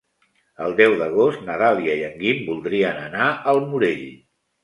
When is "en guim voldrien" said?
2.09-3.03